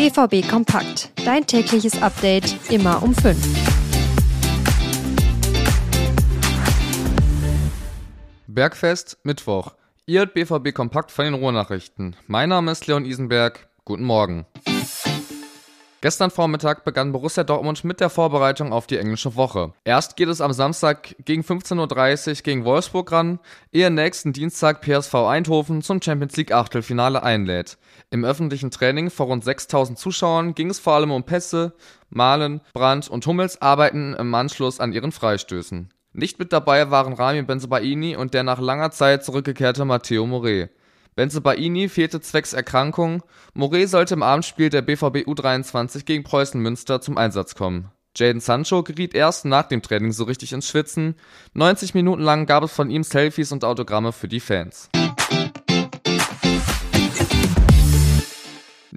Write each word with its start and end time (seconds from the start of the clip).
BVB 0.00 0.48
Kompakt. 0.48 1.10
Dein 1.26 1.46
tägliches 1.46 2.00
Update 2.00 2.56
immer 2.70 3.02
um 3.02 3.14
5. 3.14 3.36
Bergfest, 8.46 9.18
Mittwoch. 9.24 9.74
Ihr 10.06 10.24
BVB 10.24 10.72
Kompakt 10.72 11.10
von 11.10 11.26
den 11.26 11.34
Ruhrnachrichten. 11.34 12.16
Mein 12.26 12.48
Name 12.48 12.72
ist 12.72 12.86
Leon 12.86 13.04
Isenberg. 13.04 13.68
Guten 13.84 14.04
Morgen. 14.04 14.46
Gestern 16.02 16.30
Vormittag 16.30 16.84
begann 16.84 17.12
Borussia 17.12 17.44
Dortmund 17.44 17.84
mit 17.84 18.00
der 18.00 18.08
Vorbereitung 18.08 18.72
auf 18.72 18.86
die 18.86 18.96
englische 18.96 19.36
Woche. 19.36 19.74
Erst 19.84 20.16
geht 20.16 20.28
es 20.28 20.40
am 20.40 20.54
Samstag 20.54 21.14
gegen 21.26 21.42
15.30 21.42 22.28
Uhr 22.28 22.42
gegen 22.42 22.64
Wolfsburg 22.64 23.12
ran, 23.12 23.38
ehe 23.70 23.90
nächsten 23.90 24.32
Dienstag 24.32 24.80
PSV 24.80 25.14
Eindhoven 25.14 25.82
zum 25.82 26.00
Champions 26.00 26.38
League 26.38 26.52
Achtelfinale 26.52 27.22
einlädt. 27.22 27.76
Im 28.08 28.24
öffentlichen 28.24 28.70
Training 28.70 29.10
vor 29.10 29.26
rund 29.26 29.44
6000 29.44 29.98
Zuschauern 29.98 30.54
ging 30.54 30.70
es 30.70 30.78
vor 30.78 30.94
allem 30.94 31.10
um 31.10 31.24
Pässe, 31.24 31.74
Malen, 32.08 32.62
Brandt 32.72 33.08
und 33.08 33.26
Hummels 33.26 33.60
arbeiten 33.60 34.14
im 34.14 34.34
Anschluss 34.34 34.80
an 34.80 34.94
ihren 34.94 35.12
Freistößen. 35.12 35.90
Nicht 36.14 36.38
mit 36.38 36.54
dabei 36.54 36.90
waren 36.90 37.12
Rami 37.12 37.42
Benzebaini 37.42 38.16
und 38.16 38.32
der 38.32 38.42
nach 38.42 38.58
langer 38.58 38.90
Zeit 38.90 39.22
zurückgekehrte 39.22 39.84
Matteo 39.84 40.24
Moret. 40.24 40.70
Benzebaini 41.14 41.88
fehlte 41.88 42.20
zwecks 42.20 42.52
Erkrankung, 42.52 43.22
Moret 43.54 43.88
sollte 43.88 44.14
im 44.14 44.22
Abendspiel 44.22 44.70
der 44.70 44.82
BVB 44.82 45.26
U23 45.26 46.04
gegen 46.04 46.24
Preußen 46.24 46.60
Münster 46.60 47.00
zum 47.00 47.18
Einsatz 47.18 47.54
kommen. 47.54 47.90
Jaden 48.16 48.40
Sancho 48.40 48.82
geriet 48.82 49.14
erst 49.14 49.44
nach 49.44 49.68
dem 49.68 49.82
Training 49.82 50.12
so 50.12 50.24
richtig 50.24 50.52
ins 50.52 50.68
Schwitzen. 50.68 51.14
90 51.54 51.94
Minuten 51.94 52.22
lang 52.22 52.46
gab 52.46 52.64
es 52.64 52.72
von 52.72 52.90
ihm 52.90 53.02
Selfies 53.02 53.52
und 53.52 53.64
Autogramme 53.64 54.12
für 54.12 54.28
die 54.28 54.40
Fans. 54.40 54.88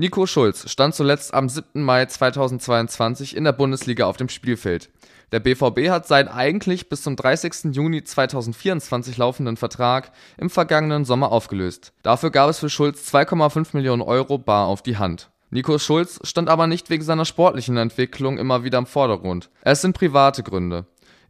Nico 0.00 0.24
Schulz 0.24 0.70
stand 0.70 0.94
zuletzt 0.94 1.34
am 1.34 1.50
7. 1.50 1.82
Mai 1.82 2.06
2022 2.06 3.36
in 3.36 3.44
der 3.44 3.52
Bundesliga 3.52 4.06
auf 4.06 4.16
dem 4.16 4.30
Spielfeld. 4.30 4.88
Der 5.30 5.40
BVB 5.40 5.90
hat 5.90 6.06
seinen 6.08 6.28
eigentlich 6.28 6.88
bis 6.88 7.02
zum 7.02 7.16
30. 7.16 7.74
Juni 7.76 8.02
2024 8.02 9.18
laufenden 9.18 9.58
Vertrag 9.58 10.10
im 10.38 10.48
vergangenen 10.48 11.04
Sommer 11.04 11.30
aufgelöst. 11.30 11.92
Dafür 12.02 12.30
gab 12.30 12.48
es 12.48 12.60
für 12.60 12.70
Schulz 12.70 13.12
2,5 13.14 13.76
Millionen 13.76 14.00
Euro 14.00 14.38
bar 14.38 14.68
auf 14.68 14.80
die 14.80 14.96
Hand. 14.96 15.28
Nico 15.50 15.76
Schulz 15.76 16.18
stand 16.22 16.48
aber 16.48 16.66
nicht 16.66 16.88
wegen 16.88 17.04
seiner 17.04 17.26
sportlichen 17.26 17.76
Entwicklung 17.76 18.38
immer 18.38 18.64
wieder 18.64 18.78
im 18.78 18.86
Vordergrund. 18.86 19.50
Es 19.60 19.82
sind 19.82 19.98
private 19.98 20.42
Gründe. 20.42 20.86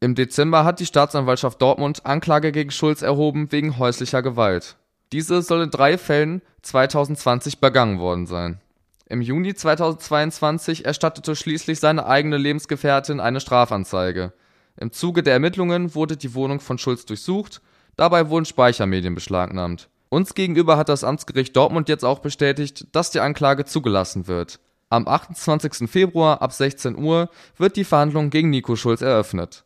Im 0.00 0.14
Dezember 0.14 0.64
hat 0.64 0.80
die 0.80 0.86
Staatsanwaltschaft 0.86 1.60
Dortmund 1.60 2.06
Anklage 2.06 2.50
gegen 2.50 2.70
Schulz 2.70 3.02
erhoben 3.02 3.52
wegen 3.52 3.76
häuslicher 3.76 4.22
Gewalt. 4.22 4.78
Diese 5.14 5.42
soll 5.42 5.62
in 5.62 5.70
drei 5.70 5.96
Fällen 5.96 6.42
2020 6.62 7.60
begangen 7.60 8.00
worden 8.00 8.26
sein. 8.26 8.58
Im 9.06 9.22
Juni 9.22 9.54
2022 9.54 10.86
erstattete 10.86 11.36
schließlich 11.36 11.78
seine 11.78 12.06
eigene 12.06 12.36
Lebensgefährtin 12.36 13.20
eine 13.20 13.38
Strafanzeige. 13.38 14.32
Im 14.76 14.90
Zuge 14.90 15.22
der 15.22 15.34
Ermittlungen 15.34 15.94
wurde 15.94 16.16
die 16.16 16.34
Wohnung 16.34 16.58
von 16.58 16.78
Schulz 16.78 17.06
durchsucht, 17.06 17.62
dabei 17.94 18.28
wurden 18.28 18.44
Speichermedien 18.44 19.14
beschlagnahmt. 19.14 19.88
Uns 20.08 20.34
gegenüber 20.34 20.76
hat 20.76 20.88
das 20.88 21.04
Amtsgericht 21.04 21.54
Dortmund 21.54 21.88
jetzt 21.88 22.04
auch 22.04 22.18
bestätigt, 22.18 22.88
dass 22.90 23.12
die 23.12 23.20
Anklage 23.20 23.66
zugelassen 23.66 24.26
wird. 24.26 24.58
Am 24.90 25.06
28. 25.06 25.88
Februar 25.88 26.42
ab 26.42 26.52
16 26.52 26.98
Uhr 26.98 27.30
wird 27.56 27.76
die 27.76 27.84
Verhandlung 27.84 28.30
gegen 28.30 28.50
Nico 28.50 28.74
Schulz 28.74 29.00
eröffnet. 29.00 29.62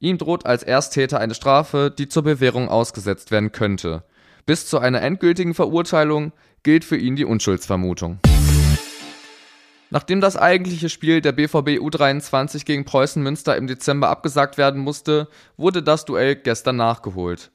Ihm 0.00 0.18
droht 0.18 0.44
als 0.44 0.64
Ersttäter 0.64 1.20
eine 1.20 1.36
Strafe, 1.36 1.94
die 1.96 2.08
zur 2.08 2.24
Bewährung 2.24 2.68
ausgesetzt 2.68 3.30
werden 3.30 3.52
könnte. 3.52 4.02
Bis 4.48 4.64
zu 4.64 4.78
einer 4.78 5.02
endgültigen 5.02 5.52
Verurteilung 5.52 6.32
gilt 6.62 6.82
für 6.82 6.96
ihn 6.96 7.16
die 7.16 7.26
Unschuldsvermutung. 7.26 8.18
Nachdem 9.90 10.22
das 10.22 10.38
eigentliche 10.38 10.88
Spiel 10.88 11.20
der 11.20 11.32
BVB 11.32 11.76
U23 11.78 12.64
gegen 12.64 12.86
Preußen 12.86 13.22
Münster 13.22 13.58
im 13.58 13.66
Dezember 13.66 14.08
abgesagt 14.08 14.56
werden 14.56 14.80
musste, 14.80 15.28
wurde 15.58 15.82
das 15.82 16.06
Duell 16.06 16.34
gestern 16.34 16.76
nachgeholt. 16.76 17.50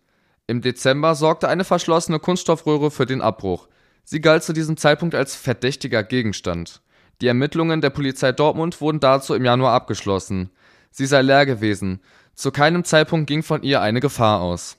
Im 0.45 0.61
Dezember 0.61 1.15
sorgte 1.15 1.49
eine 1.49 1.63
verschlossene 1.63 2.19
Kunststoffröhre 2.19 2.91
für 2.91 3.07
den 3.07 3.21
Abbruch. 3.23 3.67
Sie 4.03 4.21
galt 4.21 4.43
zu 4.43 4.53
diesem 4.53 4.77
Zeitpunkt 4.77 5.15
als 5.15 5.35
verdächtiger 5.35 6.03
Gegenstand. 6.03 6.83
Die 7.21 7.27
Ermittlungen 7.27 7.81
der 7.81 7.89
Polizei 7.89 8.33
Dortmund 8.33 8.81
wurden 8.81 8.99
dazu 8.99 9.33
im 9.33 9.45
Januar 9.45 9.73
abgeschlossen. 9.73 10.51
Sie 10.91 11.07
sei 11.07 11.23
leer 11.23 11.47
gewesen. 11.47 12.01
Zu 12.35 12.51
keinem 12.51 12.83
Zeitpunkt 12.83 13.25
ging 13.25 13.41
von 13.41 13.63
ihr 13.63 13.81
eine 13.81 13.99
Gefahr 13.99 14.41
aus. 14.41 14.77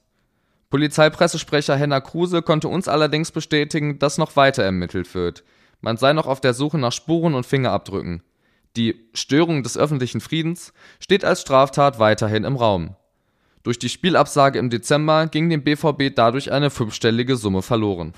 Polizeipressesprecher 0.75 1.77
Henna 1.77 2.01
Kruse 2.01 2.43
konnte 2.43 2.67
uns 2.67 2.89
allerdings 2.89 3.31
bestätigen, 3.31 4.01
dass 4.01 4.19
noch 4.19 4.35
weiter 4.35 4.65
ermittelt 4.65 5.15
wird. 5.15 5.45
Man 5.81 5.97
sei 5.99 6.13
noch 6.13 6.27
auf 6.27 6.41
der 6.41 6.53
Suche 6.53 6.79
nach 6.79 6.91
Spuren 6.91 7.37
und 7.37 7.47
Fingerabdrücken. 7.47 8.25
Die 8.77 9.09
Störung 9.15 9.63
des 9.63 9.79
öffentlichen 9.79 10.21
Friedens 10.21 10.73
steht 10.99 11.25
als 11.25 11.43
Straftat 11.43 12.01
weiterhin 12.01 12.43
im 12.43 12.57
Raum. 12.57 12.97
Durch 13.63 13.79
die 13.79 13.89
Spielabsage 13.89 14.59
im 14.59 14.69
Dezember 14.69 15.29
ging 15.29 15.49
dem 15.49 15.63
BVB 15.63 16.13
dadurch 16.13 16.51
eine 16.51 16.71
fünfstellige 16.71 17.37
Summe 17.37 17.63
verloren. 17.63 18.13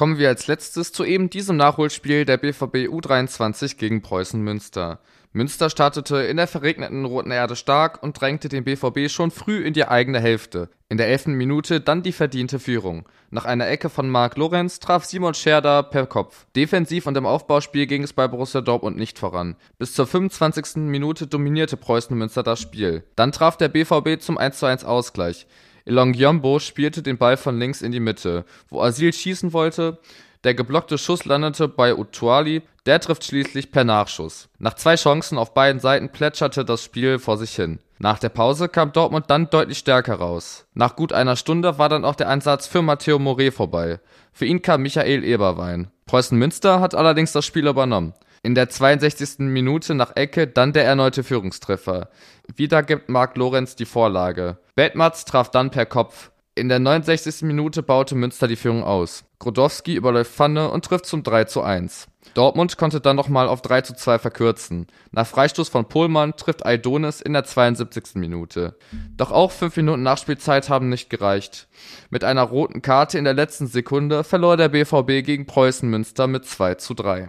Kommen 0.00 0.16
wir 0.16 0.28
als 0.28 0.46
letztes 0.46 0.92
zu 0.92 1.04
eben 1.04 1.28
diesem 1.28 1.58
Nachholspiel 1.58 2.24
der 2.24 2.38
BVB 2.38 2.88
U23 2.88 3.76
gegen 3.76 4.00
Preußen 4.00 4.40
Münster. 4.40 5.00
Münster 5.34 5.68
startete 5.68 6.22
in 6.22 6.38
der 6.38 6.46
verregneten 6.46 7.04
Roten 7.04 7.30
Erde 7.30 7.54
stark 7.54 8.02
und 8.02 8.18
drängte 8.18 8.48
den 8.48 8.64
BVB 8.64 9.10
schon 9.10 9.30
früh 9.30 9.62
in 9.62 9.74
die 9.74 9.86
eigene 9.86 10.18
Hälfte. 10.18 10.70
In 10.88 10.96
der 10.96 11.08
elften 11.08 11.34
Minute 11.34 11.82
dann 11.82 12.02
die 12.02 12.12
verdiente 12.12 12.58
Führung. 12.58 13.06
Nach 13.28 13.44
einer 13.44 13.68
Ecke 13.68 13.90
von 13.90 14.08
Marc 14.08 14.38
Lorenz 14.38 14.80
traf 14.80 15.04
Simon 15.04 15.34
Scherder 15.34 15.82
per 15.82 16.06
Kopf. 16.06 16.46
Defensiv 16.56 17.06
und 17.06 17.18
im 17.18 17.26
Aufbauspiel 17.26 17.86
ging 17.86 18.02
es 18.02 18.14
bei 18.14 18.26
Borussia 18.26 18.62
Dortmund 18.62 18.96
nicht 18.96 19.18
voran. 19.18 19.54
Bis 19.78 19.92
zur 19.92 20.06
25. 20.06 20.76
Minute 20.76 21.26
dominierte 21.26 21.76
Preußen 21.76 22.16
Münster 22.16 22.42
das 22.42 22.58
Spiel. 22.58 23.04
Dann 23.16 23.32
traf 23.32 23.58
der 23.58 23.68
BVB 23.68 24.18
zum 24.18 24.38
1:1 24.38 24.82
Ausgleich. 24.82 25.46
Ilongyombo 25.90 26.58
spielte 26.60 27.02
den 27.02 27.18
Ball 27.18 27.36
von 27.36 27.58
links 27.58 27.82
in 27.82 27.92
die 27.92 28.00
Mitte, 28.00 28.44
wo 28.68 28.80
Asil 28.80 29.12
schießen 29.12 29.52
wollte. 29.52 29.98
Der 30.44 30.54
geblockte 30.54 30.96
Schuss 30.96 31.26
landete 31.26 31.68
bei 31.68 31.94
Utuali, 31.94 32.62
der 32.86 33.00
trifft 33.00 33.24
schließlich 33.24 33.72
per 33.72 33.84
Nachschuss. 33.84 34.48
Nach 34.58 34.74
zwei 34.74 34.94
Chancen 34.94 35.36
auf 35.36 35.52
beiden 35.52 35.80
Seiten 35.80 36.08
plätscherte 36.08 36.64
das 36.64 36.82
Spiel 36.82 37.18
vor 37.18 37.36
sich 37.36 37.54
hin. 37.54 37.78
Nach 37.98 38.18
der 38.18 38.30
Pause 38.30 38.70
kam 38.70 38.92
Dortmund 38.92 39.26
dann 39.28 39.50
deutlich 39.50 39.76
stärker 39.76 40.14
raus. 40.14 40.64
Nach 40.72 40.96
gut 40.96 41.12
einer 41.12 41.36
Stunde 41.36 41.76
war 41.76 41.90
dann 41.90 42.06
auch 42.06 42.14
der 42.14 42.30
Einsatz 42.30 42.66
für 42.66 42.80
Matteo 42.80 43.18
Moret 43.18 43.52
vorbei. 43.52 44.00
Für 44.32 44.46
ihn 44.46 44.62
kam 44.62 44.80
Michael 44.80 45.24
Eberwein. 45.24 45.90
Preußen 46.06 46.38
Münster 46.38 46.80
hat 46.80 46.94
allerdings 46.94 47.32
das 47.32 47.44
Spiel 47.44 47.66
übernommen. 47.66 48.14
In 48.42 48.54
der 48.54 48.70
62. 48.70 49.40
Minute 49.40 49.94
nach 49.94 50.16
Ecke 50.16 50.46
dann 50.46 50.72
der 50.72 50.86
erneute 50.86 51.22
Führungstreffer. 51.22 52.08
Wieder 52.56 52.82
gibt 52.82 53.10
Marc 53.10 53.36
Lorenz 53.36 53.76
die 53.76 53.84
Vorlage. 53.84 54.56
Beltmatz 54.74 55.26
traf 55.26 55.50
dann 55.50 55.70
per 55.70 55.84
Kopf. 55.84 56.30
In 56.54 56.70
der 56.70 56.78
69. 56.78 57.42
Minute 57.42 57.82
baute 57.82 58.14
Münster 58.14 58.48
die 58.48 58.56
Führung 58.56 58.82
aus. 58.82 59.24
Grodowski 59.40 59.94
überläuft 59.94 60.32
Pfanne 60.32 60.70
und 60.70 60.86
trifft 60.86 61.04
zum 61.04 61.22
3 61.22 61.44
zu 61.44 61.60
1. 61.60 62.08
Dortmund 62.32 62.78
konnte 62.78 63.02
dann 63.02 63.16
nochmal 63.16 63.46
auf 63.46 63.60
3 63.60 63.82
zu 63.82 63.94
2 63.94 64.18
verkürzen. 64.18 64.86
Nach 65.10 65.26
Freistoß 65.26 65.68
von 65.68 65.88
Pohlmann 65.88 66.34
trifft 66.34 66.64
Aidonis 66.64 67.20
in 67.20 67.34
der 67.34 67.44
72. 67.44 68.14
Minute. 68.14 68.78
Doch 69.18 69.32
auch 69.32 69.50
5 69.50 69.76
Minuten 69.76 70.02
Nachspielzeit 70.02 70.70
haben 70.70 70.88
nicht 70.88 71.10
gereicht. 71.10 71.68
Mit 72.08 72.24
einer 72.24 72.42
roten 72.42 72.80
Karte 72.80 73.18
in 73.18 73.24
der 73.24 73.34
letzten 73.34 73.66
Sekunde 73.66 74.24
verlor 74.24 74.56
der 74.56 74.70
BVB 74.70 75.24
gegen 75.26 75.44
Preußen 75.44 75.88
Münster 75.90 76.26
mit 76.26 76.46
2 76.46 76.76
zu 76.76 76.94
3. 76.94 77.28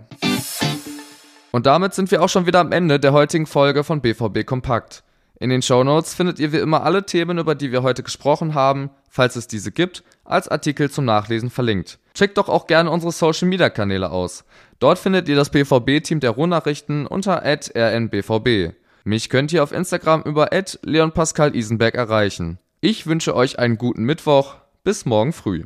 Und 1.51 1.65
damit 1.65 1.93
sind 1.93 2.11
wir 2.11 2.21
auch 2.21 2.29
schon 2.29 2.45
wieder 2.45 2.59
am 2.59 2.71
Ende 2.71 2.99
der 2.99 3.13
heutigen 3.13 3.45
Folge 3.45 3.83
von 3.83 4.01
BVB 4.01 4.45
Kompakt. 4.45 5.03
In 5.39 5.49
den 5.49 5.61
Shownotes 5.61 6.13
findet 6.13 6.39
ihr 6.39 6.53
wie 6.53 6.57
immer 6.57 6.83
alle 6.83 7.05
Themen, 7.05 7.39
über 7.39 7.55
die 7.55 7.71
wir 7.71 7.81
heute 7.83 8.03
gesprochen 8.03 8.53
haben, 8.53 8.91
falls 9.09 9.35
es 9.35 9.47
diese 9.47 9.71
gibt, 9.71 10.03
als 10.23 10.47
Artikel 10.47 10.91
zum 10.91 11.05
Nachlesen 11.05 11.49
verlinkt. 11.49 11.97
Checkt 12.13 12.37
doch 12.37 12.47
auch 12.47 12.67
gerne 12.67 12.91
unsere 12.91 13.11
Social 13.11 13.47
Media 13.47 13.69
Kanäle 13.69 14.11
aus. 14.11 14.45
Dort 14.79 14.99
findet 14.99 15.27
ihr 15.27 15.35
das 15.35 15.49
BVB-Team 15.49 16.19
der 16.19 16.31
Ruhrnachrichten 16.31 17.07
unter 17.07 17.43
rnbvb. 17.43 18.73
Mich 19.03 19.29
könnt 19.29 19.51
ihr 19.51 19.63
auf 19.63 19.71
Instagram 19.71 20.21
über 20.21 20.49
Leon 20.83 21.11
Pascal 21.11 21.55
Isenberg 21.55 21.95
erreichen. 21.95 22.59
Ich 22.81 23.07
wünsche 23.07 23.35
euch 23.35 23.57
einen 23.57 23.77
guten 23.77 24.03
Mittwoch. 24.03 24.55
Bis 24.83 25.05
morgen 25.05 25.33
früh. 25.33 25.65